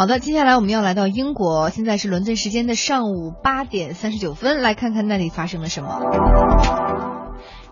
[0.00, 6.00] 好的，接下来我们要来到英国，现在是伦敦时间的上午八点三十九分，来看看那里发生了什么。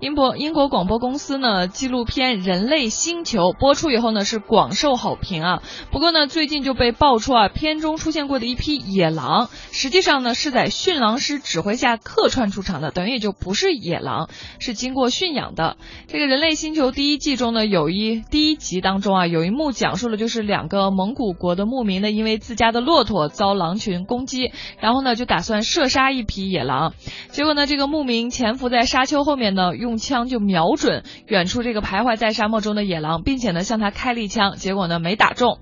[0.00, 5.62] 英国英国广播公司呢纪录片《人类星球》播出以后呢是广受好评啊。
[5.90, 14.28] 不过呢最近就被爆出啊片中出现过的一批野狼，实际上呢是在驯狼师指挥下客串出场的，等于也就不是野狼，
[14.60, 15.76] 是经过驯养的。
[16.06, 26.94] 这个《人类星球》第一季中呢有一第一集当中啊有一幕讲述了就是两个蒙古国的牧民呢因为自家的骆驼遭狼群攻击，然后呢就打算射杀一匹野狼，
[27.30, 29.87] 结果呢这个牧民潜伏在沙丘后面呢用。
[29.88, 35.60] 用枪就瞄准远处这个徘徊在沙漠中的野狼，并且呢向他开了一枪，结果呢没打中。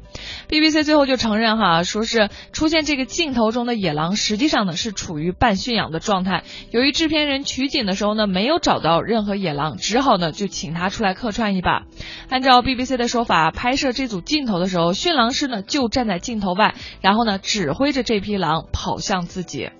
[0.49, 6.43] BBC 最后就承认哈，说是出现这个镜头中的野狼，实际上呢是处于半驯养的状态。
[6.73, 11.85] 由于制片人取景的时候呢没有找到任何野狼，只好呢就请他出来客串一把。
[12.29, 19.71] 按照 BBC 的说法，拍摄这组镜头的时候，驯狼师呢就站在镜头外，然后呢指挥着这批狼跑向自己。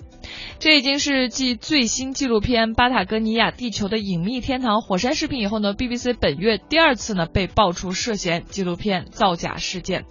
[0.59, 10.07] 这已经是继最新纪录片《巴塔哥尼亚：地球的隐秘天堂——火山视频》以后呢，BBC 本月第二次呢被爆出涉嫌纪录片造假事件。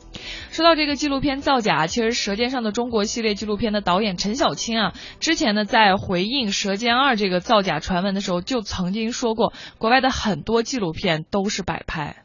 [0.52, 12.18] 说到这个纪录片造假，其实《舌尖上的中国》系列纪录片的导演陈小青啊，之前呢在回应《舌尖二》这个造假传闻的时候，就曾经说过，国外的很多纪录片都是摆拍。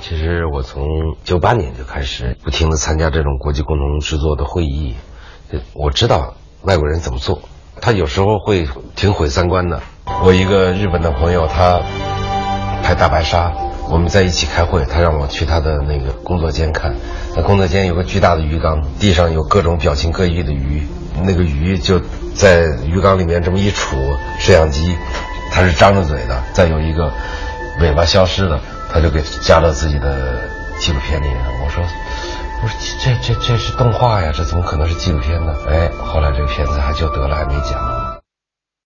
[0.00, 0.84] 其实我从
[1.24, 4.94] 九八年就开始不停的参加这种国际共同制作的会议，
[5.72, 6.36] 我知道。
[6.64, 7.42] 外国人怎么做？
[7.82, 9.80] 他有时候会挺毁三观的。
[10.24, 11.80] 我一个日本的朋友，他
[12.84, 13.52] 拍大白鲨，
[13.90, 16.94] 我们在一起开会，他让我去他的那个工作间看。
[17.34, 20.86] 那工作间有个巨大的鱼缸，地上有各种表情各异的鱼，
[21.24, 22.00] 那个鱼就
[22.36, 24.96] 在鱼缸里面这么一杵，摄像机
[25.50, 26.40] 它是张着嘴的。
[26.52, 27.12] 再有一个
[27.80, 28.60] 尾巴消失了，
[28.92, 30.42] 他就给加到自己的
[30.78, 31.36] 纪录片里面。
[31.64, 31.82] 我说。
[32.62, 35.52] 不是这这这是动画呀，这怎么可能是纪录片呢？
[35.68, 38.11] 哎，后来这个片子还就得了，还没奖。